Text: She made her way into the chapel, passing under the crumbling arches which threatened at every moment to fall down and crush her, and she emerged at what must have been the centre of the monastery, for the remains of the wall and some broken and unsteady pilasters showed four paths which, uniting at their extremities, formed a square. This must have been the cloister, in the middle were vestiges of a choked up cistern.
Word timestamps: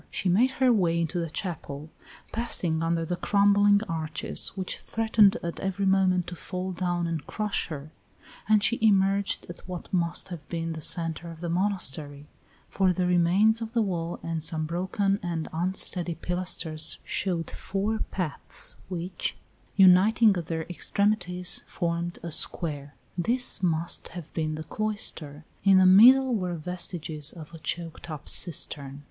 She 0.09 0.29
made 0.29 0.49
her 0.57 0.73
way 0.73 0.99
into 0.99 1.19
the 1.19 1.29
chapel, 1.29 1.91
passing 2.31 2.81
under 2.81 3.05
the 3.05 3.17
crumbling 3.17 3.81
arches 3.87 4.47
which 4.55 4.79
threatened 4.79 5.37
at 5.43 5.59
every 5.59 5.85
moment 5.85 6.25
to 6.25 6.35
fall 6.35 6.71
down 6.71 7.05
and 7.05 7.27
crush 7.27 7.67
her, 7.67 7.91
and 8.49 8.63
she 8.63 8.79
emerged 8.81 9.45
at 9.47 9.59
what 9.69 9.93
must 9.93 10.29
have 10.29 10.49
been 10.49 10.73
the 10.73 10.81
centre 10.81 11.29
of 11.29 11.39
the 11.39 11.49
monastery, 11.49 12.25
for 12.67 12.91
the 12.91 13.05
remains 13.05 13.61
of 13.61 13.73
the 13.73 13.81
wall 13.83 14.19
and 14.23 14.41
some 14.41 14.65
broken 14.65 15.19
and 15.21 15.47
unsteady 15.53 16.15
pilasters 16.15 16.97
showed 17.03 17.51
four 17.51 17.99
paths 18.09 18.73
which, 18.89 19.37
uniting 19.75 20.35
at 20.35 20.47
their 20.47 20.63
extremities, 20.63 21.61
formed 21.67 22.17
a 22.23 22.31
square. 22.31 22.95
This 23.19 23.61
must 23.61 24.07
have 24.17 24.33
been 24.33 24.55
the 24.55 24.63
cloister, 24.63 25.45
in 25.63 25.77
the 25.77 25.85
middle 25.85 26.33
were 26.33 26.55
vestiges 26.55 27.31
of 27.33 27.53
a 27.53 27.59
choked 27.59 28.09
up 28.09 28.27
cistern. 28.27 28.99